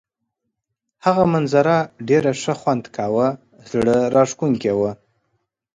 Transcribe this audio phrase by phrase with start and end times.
[1.05, 1.75] هغه منظره
[2.09, 3.27] ډېر ښه خوند کاوه،
[3.71, 4.91] زړه راښکونکې وه.